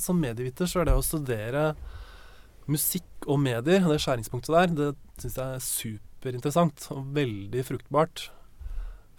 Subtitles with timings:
[0.00, 1.70] Som medieviter så er det å studere
[2.70, 8.28] musikk og medier, det skjæringspunktet der, det syns jeg er superinteressant og veldig fruktbart.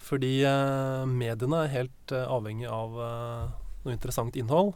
[0.02, 3.50] Fordi eh, mediene er helt eh, avhengig av eh,
[3.84, 4.72] noe interessant innhold.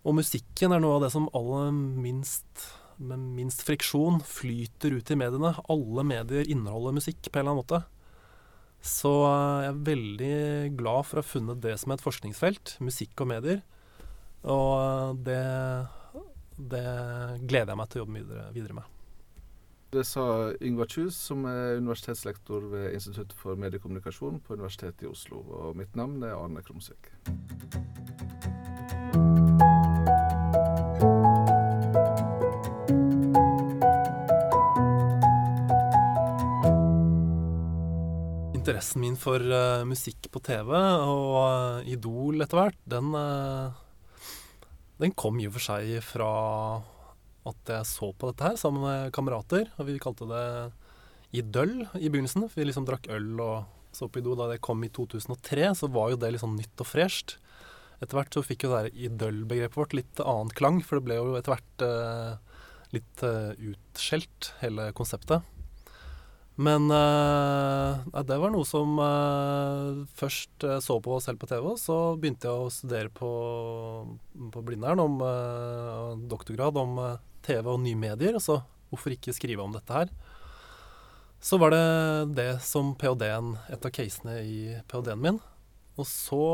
[0.00, 5.16] Og musikken er noe av det som aller minst med minst friksjon flyter ut i
[5.16, 5.54] mediene.
[5.72, 7.80] Alle medier inneholder musikk på en eller annen måte.
[8.84, 10.36] Så eh, jeg er veldig
[10.80, 13.62] glad for å ha funnet det som et forskningsfelt, musikk og medier.
[14.48, 15.42] Og eh, det,
[16.56, 16.86] det
[17.44, 18.96] gleder jeg meg til å jobbe videre, videre med.
[19.90, 20.22] Det sa
[20.62, 25.42] Yngvar Kjus, som er universitetslektor ved Institutt for mediekommunikasjon på Universitetet i Oslo.
[25.50, 27.10] Og mitt navn er Arne Krumsvik.
[38.54, 43.74] Interessen min for uh, musikk på TV og uh, Idol etter hvert, den, uh,
[45.00, 46.30] den kom og for seg fra
[47.48, 49.70] at jeg så på dette her sammen med kamerater.
[49.80, 50.46] Og vi kalte det
[51.40, 52.44] Idøll i begynnelsen.
[52.48, 54.36] For vi liksom drakk øl og så på Ido.
[54.38, 57.38] Da det kom i 2003, så var jo det sånn nytt og fresht.
[58.00, 61.34] Etter hvert så fikk jo det Idøll-begrepet vårt litt annen klang, for det ble jo
[61.38, 61.84] etter hvert
[62.96, 65.44] litt utskjelt, hele konseptet.
[66.58, 71.68] Men uh, det var noe som uh, først uh, så på selv på TV.
[71.80, 73.30] Så begynte jeg å studere på,
[74.52, 75.22] på Blindern om
[76.28, 77.00] doktorgrad om
[77.46, 78.36] TV og nye medier.
[78.36, 80.12] Og så hvorfor ikke skrive om dette her?
[81.40, 85.40] Så var det det som ph.d.-en, et av casene i ph.d.-en min.
[85.96, 86.44] Og så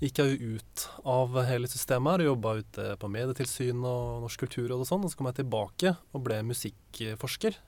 [0.00, 4.46] gikk jeg jo ut av hele systemet her og jobba ute på Medietilsyn og Norsk
[4.46, 5.04] kulturråd og sånn.
[5.04, 7.60] Og så kom jeg tilbake og ble musikkforsker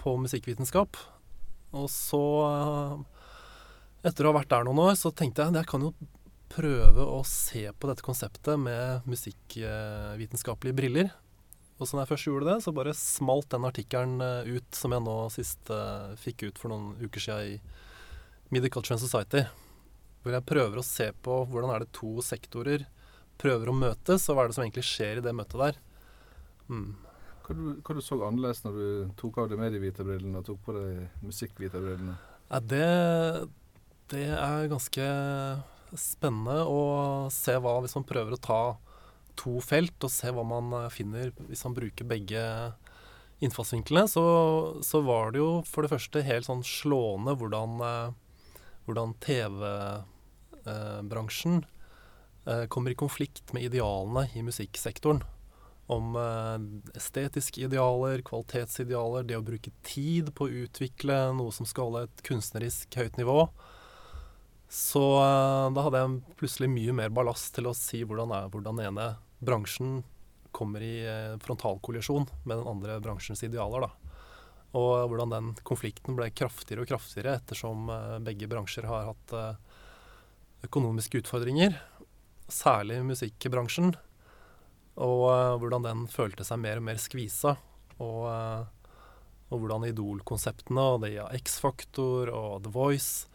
[0.00, 0.98] på musikkvitenskap.
[1.76, 5.70] Og så, eh, etter å ha vært der noen år, så tenkte jeg at jeg
[5.72, 5.94] kan jo
[6.48, 11.10] prøve å se på dette konseptet med musikkvitenskapelige briller.
[11.76, 14.94] Og så når jeg først gjorde det, så bare smalt den artikkelen eh, ut som
[14.94, 19.44] jeg nå sist uh, fikk ut for noen uker siden i Media Culture and Society.
[20.22, 22.86] Hvor jeg prøver å se på hvordan er det to sektorer
[23.40, 25.80] prøver å møtes, og hva er det som egentlig skjer i det møtet der.
[26.72, 26.94] Mm.
[27.46, 28.86] Hva du, hva du så annerledes når du
[29.20, 32.16] tok av deg mediehvite brillene og tok på deg musikkhvite brillene?
[32.48, 32.88] Ja, det,
[34.10, 35.04] det er ganske
[35.94, 38.74] spennende å se hva hvis man prøver å ta
[39.38, 42.72] to felt, og se hva man finner hvis man bruker begge
[43.44, 44.08] innfallsvinklene.
[44.10, 44.24] Så,
[44.82, 47.70] så var det jo for det første helt sånn slående hvordan,
[48.88, 55.22] hvordan TV-bransjen eh, kommer i konflikt med idealene i musikksektoren
[55.86, 61.90] om eh, estetiske idealer, kvalitetsidealer, det å bruke tid på å utvikle noe som skal
[61.90, 63.44] holde et kunstnerisk høyt nivå.
[64.72, 68.80] Så eh, da hadde jeg plutselig mye mer ballast til å si hvordan, er, hvordan
[68.80, 69.08] den ene
[69.38, 70.00] bransjen
[70.56, 73.86] kommer i eh, frontalkollisjon med den andre bransjens idealer.
[73.86, 74.16] da.
[74.76, 77.86] Og hvordan den konflikten ble kraftigere og kraftigere ettersom
[78.26, 79.32] begge bransjer har hatt
[80.66, 81.78] økonomiske utfordringer.
[82.52, 83.94] Særlig musikkbransjen.
[84.96, 87.56] Og uh, hvordan den følte seg mer og mer skvisa.
[88.00, 88.64] Og, uh,
[89.52, 93.28] og hvordan Idol-konseptene og det ja, X-Faktor og The Voice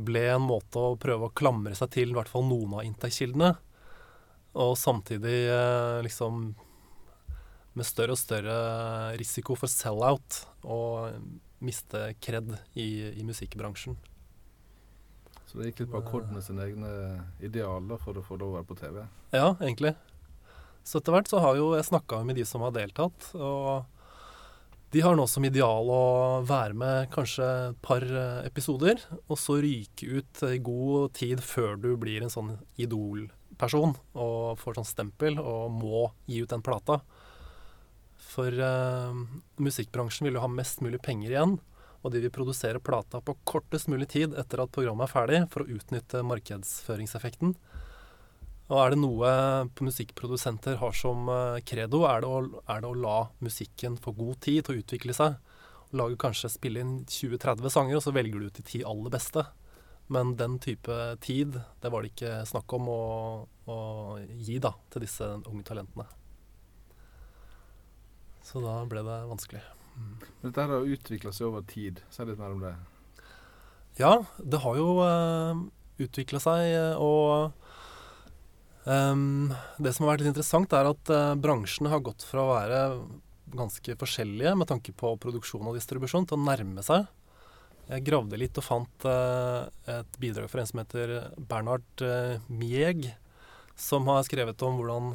[0.00, 3.52] ble en måte å prøve å klamre seg til i hvert fall noen av inntektskildene.
[4.60, 6.52] Og samtidig uh, liksom
[7.78, 8.54] med større og større
[9.18, 11.14] risiko for sell-out og
[11.62, 13.98] miste kred i, i musikkbransjen.
[15.46, 16.90] Så det gikk litt på akkord med sine egne
[17.42, 19.00] idealer for å få lov å være på TV?
[19.34, 19.96] Ja, egentlig.
[20.86, 23.86] Så etter hvert så har jo jeg snakka med de som har deltatt, og
[24.90, 26.04] de har nå som ideal å
[26.42, 28.98] være med kanskje et par eh, episoder,
[29.30, 34.80] og så ryke ut i god tid før du blir en sånn idolperson og får
[34.80, 36.98] sånn stempel og må gi ut den plata.
[38.30, 39.14] For uh,
[39.58, 41.56] musikkbransjen vil jo ha mest mulig penger igjen,
[42.00, 45.64] og de vil produsere plata på kortest mulig tid etter at programmet er ferdig, for
[45.64, 47.54] å utnytte markedsføringseffekten.
[48.70, 49.30] Og er det noe
[49.82, 51.26] musikkprodusenter har som
[51.66, 55.16] credo, er det, å, er det å la musikken få god tid til å utvikle
[55.16, 55.40] seg.
[55.90, 59.42] Lager kanskje spille inn 20-30 sanger, og så velger du ut de ti aller beste.
[60.10, 63.02] Men den type tid, det var det ikke snakk om å,
[63.70, 63.78] å
[64.38, 66.06] gi da, til disse unge talentene.
[68.46, 69.62] Så da ble det vanskelig.
[69.94, 70.14] Mm.
[70.44, 72.00] Dette her har utvikla seg over tid.
[72.10, 72.72] Si litt mer om det.
[73.98, 75.62] Ja, det har jo uh,
[76.02, 76.74] utvikla seg.
[76.98, 77.54] og
[78.90, 82.52] Um, det som har vært litt interessant, er at uh, bransjene har gått fra å
[82.56, 82.82] være
[83.54, 87.06] ganske forskjellige med tanke på produksjon og distribusjon, til å nærme seg.
[87.90, 93.12] Jeg gravde litt og fant uh, et bidrag fra en som heter Bernhard uh, Mieg,
[93.78, 95.12] som har skrevet om hvordan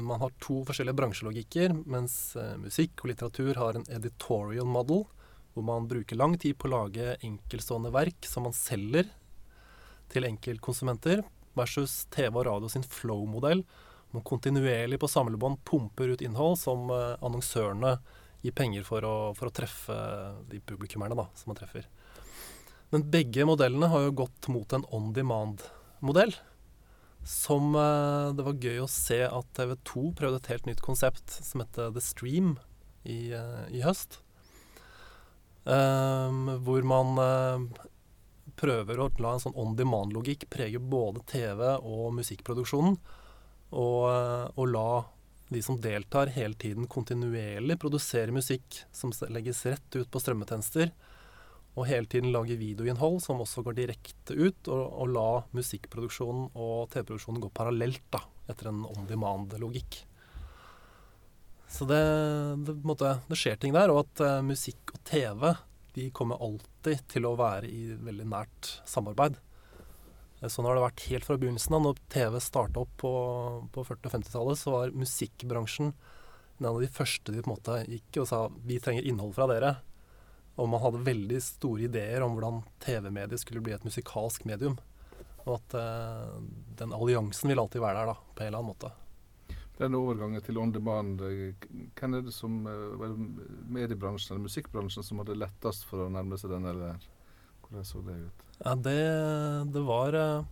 [0.00, 5.04] man har to forskjellige bransjelogikker, mens eh, musikk og litteratur har en editorial model,
[5.52, 9.10] hvor man bruker lang tid på å lage enkeltstående verk som man selger
[10.12, 11.24] til enkeltkonsumenter,
[11.58, 16.90] versus TV og radio sin flow-modell, hvor man kontinuerlig på samlebånd pumper ut innhold som
[16.92, 17.96] eh, annonsørene
[18.42, 19.96] gir penger for å, for å treffe
[20.50, 21.86] de publikummerne da, som man treffer.
[22.92, 26.34] Men begge modellene har jo gått mot en on demand-modell.
[27.28, 31.38] Som eh, det var gøy å se at TV 2 prøvde et helt nytt konsept
[31.38, 32.56] som heter The Stream
[33.06, 34.20] i, eh, i høst.
[35.62, 37.14] Um, hvor man
[38.58, 42.98] prøver å la en sånn on demand-logikk prege både TV og musikkproduksjonen.
[43.72, 44.88] Og, uh, og, la
[45.52, 50.92] de som deltar, hele tiden kontinuerlig produsere musikk som legges rett ut på strømmetjenester
[51.72, 56.90] og hele tiden lage videoinnhold som også går direkte ut, og, og la musikkproduksjonen og
[56.92, 58.20] TV-produksjonen gå parallelt da,
[58.52, 60.02] etter en on demand-logikk.
[61.72, 62.02] Så det,
[62.66, 65.46] det, måtte, det, skjer ting der, og at uh, musikk og TV
[65.94, 69.36] de kommer alltid til å være i veldig nært samarbeid.
[70.50, 71.84] Sånn har det vært helt fra begynnelsen av.
[71.84, 73.12] Når TV starta opp på,
[73.74, 75.92] på 40- og 50-tallet, så var musikkbransjen
[76.62, 79.48] en av de første de på en måte gikk og sa vi trenger innhold fra
[79.50, 79.76] dere.
[80.60, 84.76] Og man hadde veldig store ideer om hvordan TV-mediet skulle bli et musikalsk medium.
[85.46, 86.34] Og at eh,
[86.78, 88.92] den alliansen vil alltid være der, da, på en eller annen måte.
[89.78, 91.54] Den overgangen til on demand, eh,
[91.96, 93.06] hvem er det som uh,
[93.72, 97.00] mediebransjen eller musikkbransjen som hadde lettest for å nærme seg den, eller
[97.64, 98.44] hvordan så det ut?
[98.58, 98.98] Ja, det,
[99.72, 100.44] det var uh,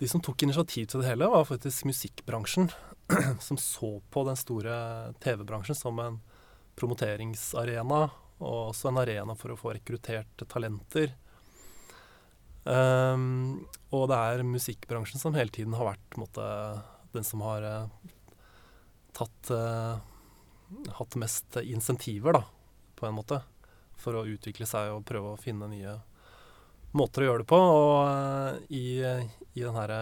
[0.00, 2.72] De som tok initiativ til det hele, var faktisk musikkbransjen.
[3.46, 4.76] som så på den store
[5.20, 6.22] TV-bransjen som en
[6.78, 8.00] promoteringsarena
[8.42, 11.12] og også en arena for å få rekruttert talenter.
[12.64, 16.46] Um, og det er musikkbransjen som hele tiden har vært måte,
[17.14, 18.12] den som har uh,
[19.16, 20.00] tatt uh,
[20.98, 22.42] hatt mest insentiver, da,
[22.98, 23.40] på en måte,
[24.00, 25.98] for å utvikle seg og prøve å finne nye
[26.94, 27.58] måter å gjøre det på.
[27.58, 28.98] Og uh, i,
[29.54, 29.94] i den her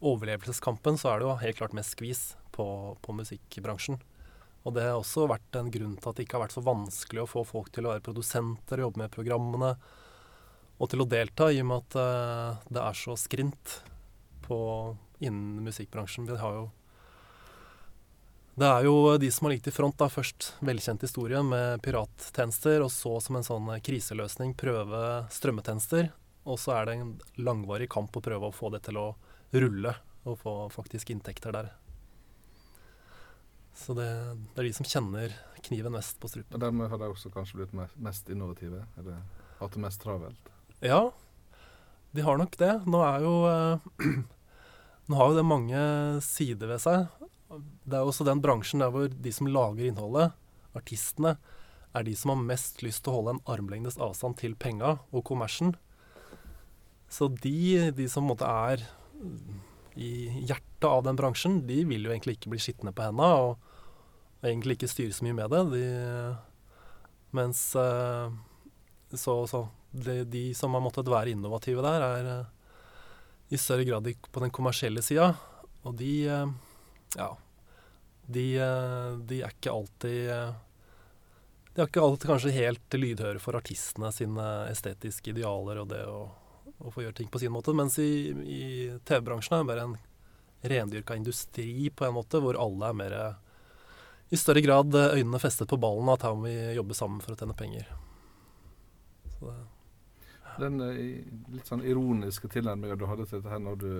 [0.00, 2.66] overlevelseskampen så er det jo helt klart mest skvis på,
[3.00, 4.00] på musikkbransjen.
[4.62, 7.24] Og det har også vært en grunn til at det ikke har vært så vanskelig
[7.24, 9.72] å få folk til å være produsenter og jobbe med programmene,
[10.82, 13.74] og til å delta, i og med at det er så skrint
[14.42, 14.58] på,
[15.22, 16.26] innen musikkbransjen.
[16.28, 16.70] Vi har jo
[18.54, 20.10] Det er jo de som har ligget i front, da.
[20.12, 25.00] Først velkjent historie med pirattjenester, og så som en sånn kriseløsning prøve
[25.32, 26.10] strømmetjenester.
[26.44, 29.06] Og så er det en langvarig kamp å prøve å få det til å
[29.56, 29.94] rulle,
[30.28, 31.72] og få faktisk inntekter der.
[33.72, 34.10] Så det,
[34.52, 35.32] det, er de som kjenner
[35.64, 36.58] kniven mest på strupen.
[36.58, 38.84] Og Dermed har de også kanskje blitt mest innovative?
[39.00, 39.22] Eller
[39.62, 40.52] hatt det mest travelt?
[40.84, 41.06] Ja,
[42.12, 42.72] de har nok det.
[42.84, 43.34] Nå er jo
[45.12, 45.80] Nå har jo det mange
[46.24, 47.02] sider ved seg.
[47.84, 50.32] Det er også den bransjen der hvor de som lager innholdet,
[50.72, 51.34] artistene,
[51.92, 55.26] er de som har mest lyst til å holde en armlengdes avstand til penga og
[55.28, 55.74] kommersen.
[57.12, 58.86] Så de, de som på en måte er
[60.00, 60.12] i
[60.48, 63.68] hjertet av den bransjen, de vil jo egentlig ikke bli skitne på henda og,
[64.40, 65.62] og, egentlig ikke styre så mye med det.
[65.74, 65.84] De,
[67.36, 68.40] mens eh,
[69.12, 72.61] så, så de, de, som har måttet være innovative der, er eh,
[73.52, 75.32] i større grad på den kommersielle sida.
[75.84, 76.52] Og de eh,
[77.18, 77.30] ja,
[78.32, 78.44] de,
[79.28, 80.30] de, er ikke alltid
[81.74, 86.22] De er ikke alltid kanskje helt lydhøre for artistene sine estetiske idealer og det å
[86.82, 87.74] å få gjøre ting på sin måte.
[87.76, 88.62] Mens i, i
[89.06, 89.96] TV-bransjen er det mer en
[90.72, 93.16] rendyrka industri på en måte, hvor alle er mer
[94.32, 97.38] i større grad øynene festet på ballen, at her må vi jobbe sammen for å
[97.38, 97.90] tjene penger.
[100.60, 101.22] Den eh,
[101.54, 103.92] litt sånn ironiske tilnærminga du hadde til dette her du,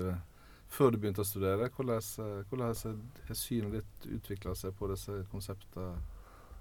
[0.72, 5.22] før du begynte å studere, hvordan, eh, hvordan har synet ditt utvikla seg på disse
[5.32, 5.94] konseptene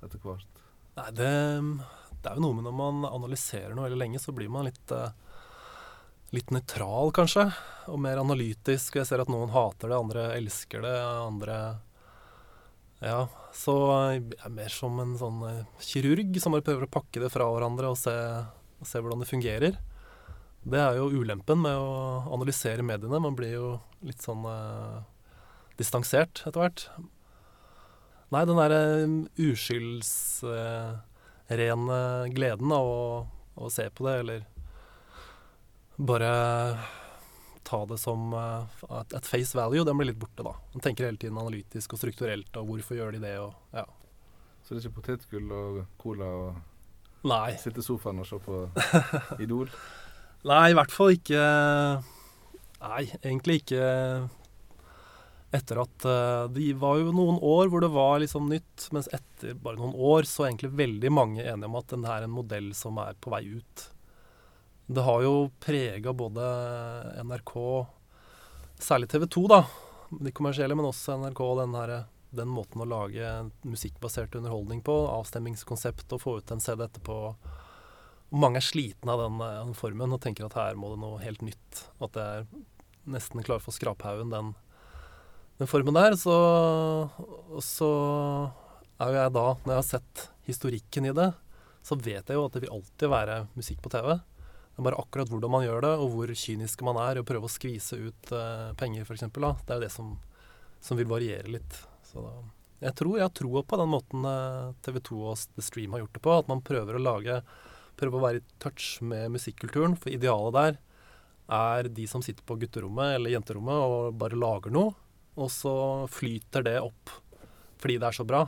[0.01, 0.63] etter hvert?
[0.97, 1.33] Nei, det,
[2.17, 4.91] det, er jo noe med når man analyserer noe veldig lenge, så blir man litt
[4.91, 5.13] uh,
[6.35, 7.49] litt nøytral, kanskje.
[7.91, 8.97] Og mer analytisk.
[8.99, 10.97] Jeg ser at noen hater det, andre elsker det.
[11.27, 11.57] Andre
[13.01, 13.27] Ja.
[13.51, 13.73] Så
[14.13, 17.49] jeg er mer som en sånn eh, kirurg som bare prøver å pakke det fra
[17.49, 18.13] hverandre og se,
[18.81, 19.79] og se hvordan det fungerer.
[20.61, 23.21] Det er jo ulempen med å analysere mediene.
[23.21, 23.69] Man blir jo
[24.05, 24.97] litt sånn eh,
[25.79, 26.87] distansert etter hvert.
[28.31, 28.81] Nei, den derre
[29.41, 31.01] uskyldsrene
[31.51, 34.45] eh, gleden av å, å se på det, eller
[36.01, 36.31] bare
[37.67, 38.65] ta det som uh,
[39.15, 40.55] et face value, den blir litt borte, da.
[40.73, 43.85] Man tenker hele tiden analytisk og strukturelt, og hvorfor gjør de det, og ja.
[44.61, 46.70] Så det er ikke potetgull og cola og
[47.27, 47.57] Nei.
[47.61, 48.63] sitte i sofaen og se på
[49.43, 49.69] Idol?
[50.47, 51.41] Nei, i hvert fall ikke
[52.81, 53.89] Nei, egentlig ikke
[55.51, 59.57] etter at uh, Det var jo noen år hvor det var liksom nytt, mens etter
[59.59, 62.71] bare noen år så er egentlig veldig mange enige om at den er en modell
[62.77, 63.83] som er på vei ut.
[64.91, 66.47] Det har jo prega både
[67.27, 67.53] NRK,
[68.81, 69.59] særlig TV 2, da,
[70.23, 71.93] de kommersielle, men også NRK, den, her,
[72.35, 73.27] den måten å lage
[73.67, 74.95] musikkbasert underholdning på.
[75.11, 77.17] Avstemmingskonsept og få ut en CD etterpå.
[78.31, 81.43] Mange er slitne av den, den, formen og tenker at her må det noe helt
[81.43, 81.85] nytt.
[81.99, 82.51] At det er
[83.11, 84.53] nesten klar for skraphaugen, den
[85.61, 86.35] den formen der, så,
[87.61, 87.87] så
[88.97, 91.27] er jo jeg da, når jeg har sett historikken i det,
[91.85, 94.15] så vet jeg jo at det vil alltid være musikk på TV.
[94.15, 97.27] Det er bare akkurat hvordan man gjør det, og hvor kynisk man er i å
[97.29, 99.27] prøve å skvise ut uh, penger, f.eks.
[99.29, 100.15] Det er jo det som,
[100.81, 101.77] som, vil variere litt.
[102.11, 102.33] Så da,
[102.83, 106.03] jeg tror jeg har troa på den måten eh, TV 2 og The Stream har
[106.03, 106.37] gjort det på.
[106.37, 107.43] At man prøver å lage
[107.99, 109.93] Prøver å være i touch med musikkulturen.
[109.99, 110.77] For idealet der
[111.53, 114.95] er de som sitter på gutterommet eller jenterommet og bare lager noe
[115.39, 117.09] og så flyter det opp
[117.81, 118.47] fordi det er så bra.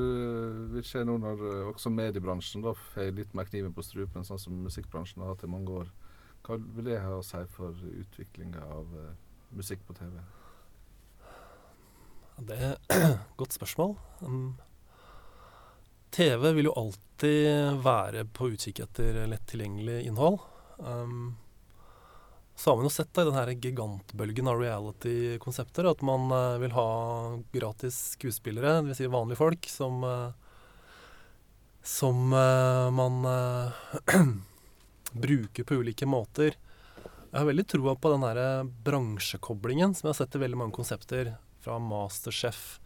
[0.74, 4.58] vil skje nå når også mediebransjen da får litt mer kniven på strupen, sånn som
[4.66, 5.94] musikkbransjen har hatt i mange år?
[6.44, 8.92] Hva vil det ha å si for utviklinga av
[9.56, 10.20] musikk på TV?
[12.38, 13.96] Det er et godt spørsmål.
[14.22, 14.58] Um,
[16.14, 20.40] TV vil jo alltid være på utkikk etter lett tilgjengelig innhold.
[20.78, 21.36] Um,
[22.58, 26.74] så har man jo sett da, i denne gigantbølgen av reality-konsepter at man uh, vil
[26.74, 26.88] ha
[27.54, 28.98] gratis skuespillere, dvs.
[28.98, 30.32] Si vanlige folk, som, uh,
[31.86, 33.22] som uh, man
[35.28, 36.58] bruker på ulike måter.
[37.28, 40.78] Jeg har veldig troa på den der bransjekoblingen som jeg har sett i veldig mange
[40.80, 42.80] konsepter fra Masterchef,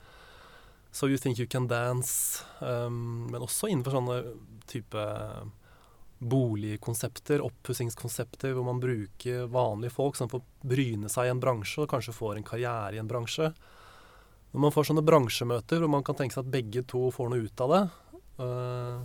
[0.92, 4.20] So You Think You Can Dance, um, men også innenfor sånne
[4.68, 5.08] type
[6.22, 11.90] boligkonsepter, oppussingskonsepter, hvor man bruker vanlige folk som får bryne seg i en bransje og
[11.90, 13.50] kanskje får en karriere i en bransje.
[14.52, 17.48] Når man får sånne bransjemøter hvor man kan tenke seg at begge to får noe
[17.48, 17.82] ut av det,
[18.44, 19.02] uh,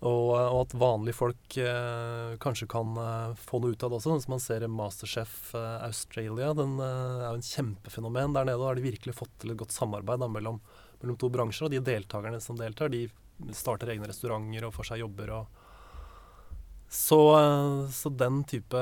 [0.00, 4.14] og, og, at vanlige folk eh, kanskje kan eh, få noe ut av det også.
[4.14, 6.54] Sånn som man ser i Masterchef eh, Australia.
[6.56, 8.56] Den eh, er jo en kjempefenomen der nede.
[8.62, 10.56] Og har de virkelig fått til et godt samarbeid da, mellom,
[11.02, 11.68] mellom, to bransjer.
[11.68, 13.04] Og de deltakerne som deltar, de
[13.52, 15.34] starter egne restauranter og får seg jobber.
[16.90, 17.20] Så,
[17.94, 18.80] så, den type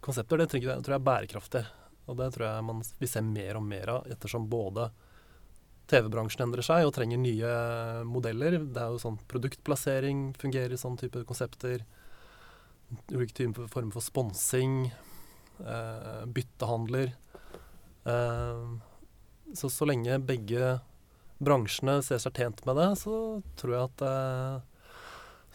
[0.00, 1.64] konsepter det tror jeg er bærekraftig.
[2.06, 4.86] Og det tror jeg man vil se mer og mer av, ettersom både
[5.90, 7.52] TV-bransjen endrer seg og trenger nye
[8.06, 8.60] modeller.
[8.70, 11.82] Det er jo sånn Produktplassering fungerer i sånne type konsepter.
[13.10, 14.92] Ulike typer former for sponsing.
[15.58, 17.16] Eh, byttehandler.
[18.06, 18.64] Eh,
[19.58, 20.76] så så lenge begge
[21.42, 23.14] bransjene ser seg tjent med det, så
[23.58, 24.77] tror jeg at eh,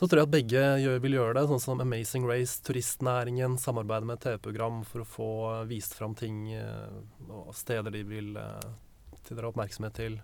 [0.04, 4.10] så tror jeg at begge gjør, vil gjøre det, sånn som Amazing Race, turistnæringen, samarbeide
[4.10, 5.28] med TV-program for å få
[5.70, 6.98] vist fram ting eh,
[7.32, 8.66] og steder de vil eh,
[9.24, 10.20] til dere oppmerksomhet til.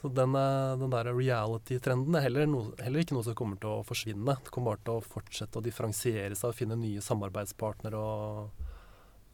[0.00, 3.70] Så den, eh, den der reality-trenden er heller, no, heller, ikke noe som kommer til
[3.70, 4.38] å forsvinne.
[4.42, 8.64] Det kommer bare til å fortsette å differensiere seg og finne nye samarbeidspartnere og,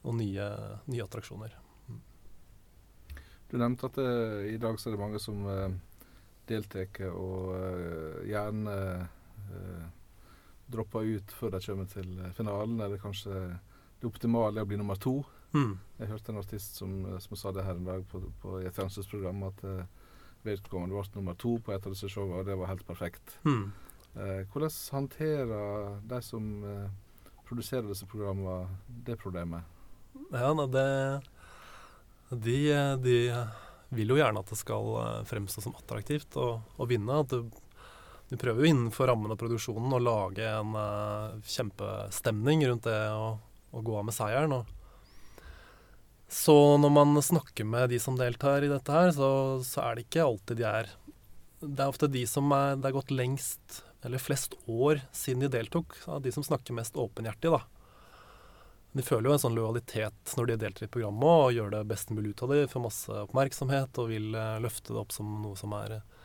[0.04, 0.54] og nye,
[0.92, 1.56] nye, attraksjoner.
[1.88, 2.02] Mm.
[3.48, 4.10] Du nevnte at det,
[4.52, 5.40] i dag så er det mange som
[6.50, 8.76] deltar og uh, gjerne
[9.50, 9.88] uh,
[10.70, 13.34] dropper ut før de kommer til finalen, eller kanskje
[14.00, 15.20] det optimale er å bli nummer to.
[15.52, 15.74] Mm.
[15.98, 19.42] Jeg hørte en artist som, som, sa det her en dag på, på et fjernsynsprogram,
[19.50, 19.82] at uh,
[20.46, 23.36] vedkommende ble nummer to på et av disse showene, og det var helt perfekt.
[23.44, 23.70] Mm.
[24.14, 26.86] Uh, hvordan håndterer de som uh,
[27.48, 28.70] produserer disse programmene,
[29.06, 29.66] det problemet?
[30.30, 30.86] Ja, det,
[32.30, 32.58] de,
[33.02, 33.16] de,
[33.94, 34.94] vil jo gjerne at det skal
[35.26, 37.20] fremstå som attraktivt å vinne.
[37.24, 37.50] at du
[38.30, 43.32] du prøver jo innenfor rammen av produksjonen å lage en uh, kjempestemning rundt det å,
[43.74, 44.54] å, gå av med seieren.
[44.54, 45.50] Og
[46.30, 49.30] så når man snakker med de som deltar i dette her, så,
[49.66, 50.92] så, er det ikke alltid de er
[51.58, 55.50] Det er ofte de som er, det er gått lengst, eller flest år siden de
[55.50, 57.64] deltok, de som snakker mest åpenhjertig, da.
[58.92, 62.10] De føler jo en sånn lojalitet når de deltar i programmet og gjør det best
[62.10, 65.58] mulig ut av det, får masse oppmerksomhet og vil uh, løfte det opp som noe
[65.58, 66.16] som er uh,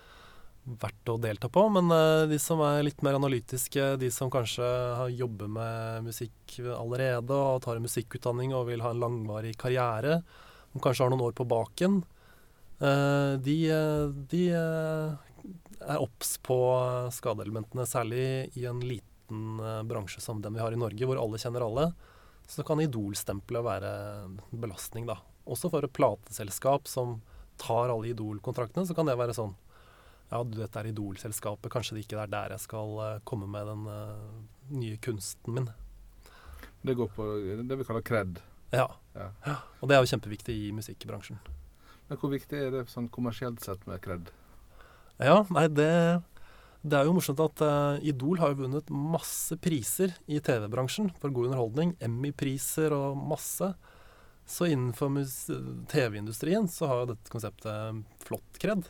[0.82, 1.68] verdt å delta på.
[1.76, 4.66] Men uh, de som er litt mer analytiske, de som kanskje
[5.14, 10.24] jobber med musikk allerede og tar en musikkutdanning og vil ha en langvarig karriere,
[10.74, 12.02] som kanskje har noen år på baken,
[12.76, 13.54] de,
[14.28, 16.58] de er obs på
[17.16, 18.26] skadeelementene, særlig
[18.60, 21.86] i en liten bransje som den vi har i Norge, hvor alle kjenner alle.
[22.48, 23.92] Så kan Idol-stempelet være
[24.25, 25.18] en belastning, da.
[25.50, 27.20] Også for et plateselskap som
[27.62, 29.56] tar alle Idol-kontraktene, så kan det være sånn
[30.32, 33.68] Ja, du, dette er Idol-selskapet, kanskje det ikke er der jeg skal uh, komme med
[33.70, 34.40] den uh,
[34.74, 35.70] nye kunsten min.
[36.86, 37.28] Det går på
[37.66, 38.42] det vi kaller cred.
[38.74, 38.88] Ja.
[39.14, 39.30] Ja.
[39.46, 39.60] ja.
[39.82, 41.38] Og det er jo kjempeviktig i musikkbransjen.
[42.10, 44.30] Men hvor viktig er det sånn kommersielt sett med cred?
[45.22, 45.90] Ja, nei, det
[46.86, 51.34] det er jo morsomt at uh, Idol har jo vunnet masse priser i TV-bransjen for
[51.34, 51.96] god underholdning.
[52.04, 53.72] Emmy-priser og masse.
[54.46, 55.10] Så innenfor
[55.89, 58.86] TV-industrien så har jo dette konseptet flott kred.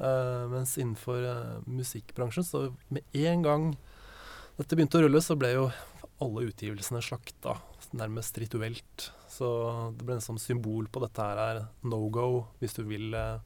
[0.00, 3.70] Uh, mens innenfor uh, musikkbransjen så med en gang
[4.58, 5.68] dette begynte å rulle, så ble jo
[6.22, 7.54] alle utgivelsene slakta.
[7.94, 9.08] Nærmest rituelt.
[9.30, 9.46] Så
[9.94, 13.38] det ble en sånn symbol på dette her er no go hvis du vil uh,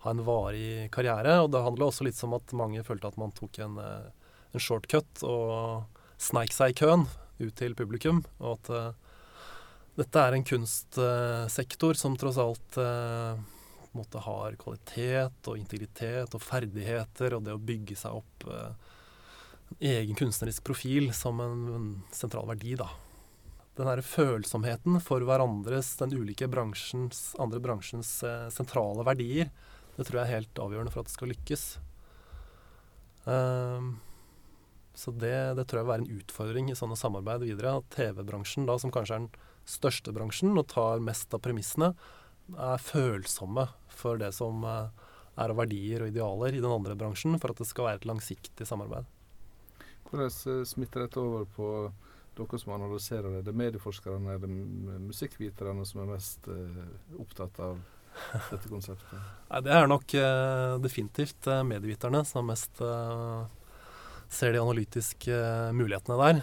[0.00, 1.40] ha en varig karriere.
[1.44, 4.62] Og det handler også litt om at mange følte at man tok en, eh, en
[4.62, 7.06] shortcut og sneik seg i køen
[7.40, 8.22] ut til publikum.
[8.40, 9.16] Og at uh,
[9.98, 13.40] dette er en kunstsektor uh, som tross alt uh,
[13.96, 20.14] måte har kvalitet og integritet og ferdigheter, og det å bygge seg opp en egen
[20.18, 22.86] kunstnerisk profil som en, en sentral verdi, da.
[23.74, 28.12] Den her følsomheten for hverandres, den ulike bransjens, andre bransjens
[28.54, 29.50] sentrale verdier,
[29.96, 31.64] det tror jeg er helt avgjørende for at det skal lykkes.
[33.24, 33.92] Um,
[34.94, 37.76] så det, det, tror jeg vil være en utfordring i sånne samarbeid videre.
[37.80, 39.30] At TV-bransjen, da, som kanskje er den
[39.68, 41.92] største bransjen og tar mest av premissene,
[42.50, 44.90] er følsomme for det som uh,
[45.38, 48.08] er av verdier og idealer i den andre bransjen, for at det skal være et
[48.10, 49.08] langsiktig samarbeid.
[50.10, 51.68] Hvordan eh, smitter dette over på
[52.36, 53.42] dere som analyserer det?
[53.42, 56.84] Er Det medieforskerne, er det er musikkviterne som er mest uh,
[57.22, 57.78] opptatt av
[58.50, 59.18] dette konseptet?
[59.50, 63.42] Nei, Det er nok uh, definitivt uh, medieviterne som mest uh,
[64.30, 65.34] ser de analytiske
[65.76, 66.36] mulighetene der.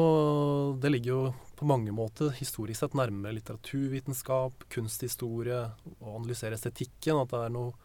[0.80, 5.60] Det ligger jo på mange måter historisk sett nærmere litteraturvitenskap, kunsthistorie,
[6.00, 7.20] å analysere estetikken.
[7.20, 7.76] At det er noe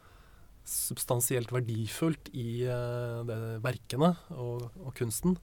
[0.64, 2.64] substansielt verdifullt i
[3.64, 5.36] verkene og, og kunsten.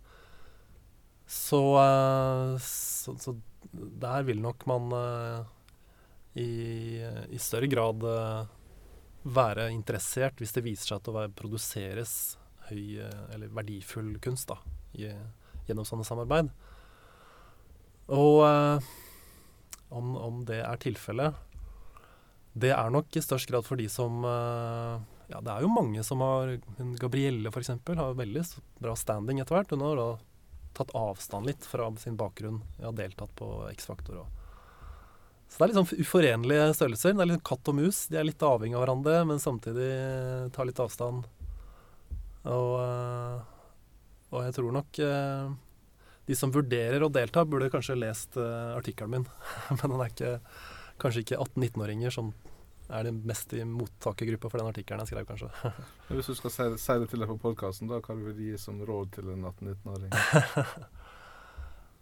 [1.33, 3.37] Så, eh, så, så,
[3.73, 5.45] der vil nok man eh,
[6.43, 6.51] i,
[7.33, 8.51] i større grad eh,
[9.23, 12.37] være interessert hvis det viser seg at det produseres
[12.69, 14.59] høy eller verdifull kunst da,
[14.95, 16.51] gjennom sånne samarbeid.
[18.13, 18.39] Og
[19.93, 21.37] om, om, det er tilfellet
[22.53, 26.23] Det er nok i størst grad for de som Ja, det er jo mange som
[26.25, 26.57] har
[27.01, 28.45] Gabrielle, f.eks., har veldig
[28.83, 29.75] bra standing etter hvert.
[29.75, 30.09] Hun har da
[30.77, 32.61] tatt avstand litt fra sin bakgrunn.
[32.79, 34.23] Jeg har deltatt på X-Faktor.
[35.53, 37.17] Så det er litt sånn uforenlige størrelser.
[37.17, 38.07] Det er litt katt og mus.
[38.09, 39.89] De er litt avhengig av hverandre, men samtidig
[40.57, 41.27] tar litt avstand.
[42.49, 43.43] Og, eh,
[44.33, 45.51] og jeg tror nok eh,
[46.31, 49.29] de som vurderer å delta, burde kanskje lest eh, artikkelen min.
[49.77, 50.33] men den er ikke,
[51.03, 52.33] kanskje ikke 18-19-åringer som
[52.91, 55.73] er det mest i mottakergruppa for den artikkelen jeg skrev, kanskje.
[56.13, 58.59] Hvis du skal si, si det til deg på podkasten, da hva vil du gi
[58.61, 60.13] som råd til en 18-19-åring?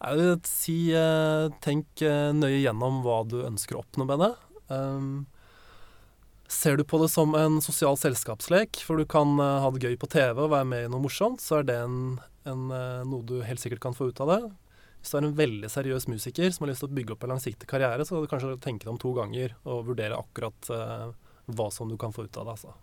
[0.01, 4.31] Jeg vil si eh, tenk eh, nøye gjennom hva du ønsker å oppnå med det.
[4.73, 5.11] Um,
[6.49, 9.99] ser du på det som en sosial selskapslek, for du kan uh, ha det gøy
[10.01, 12.01] på TV og være med i noe morsomt, så er det en,
[12.49, 12.65] en,
[13.11, 14.41] noe du helt sikkert kan få ut av det.
[15.01, 17.33] Hvis du er en veldig seriøs musiker som har lyst til å bygge opp en
[17.35, 21.09] langsiktig karriere, så skal du kanskje tenke deg om to ganger og vurdere akkurat uh,
[21.49, 22.59] hva som du kan få ut av det.
[22.59, 22.77] altså.